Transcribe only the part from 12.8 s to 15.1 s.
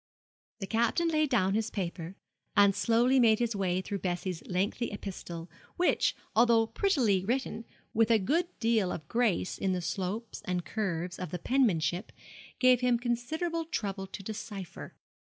him considerable trouble to decipher.